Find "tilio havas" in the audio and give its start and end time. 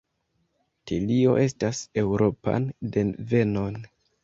0.91-1.83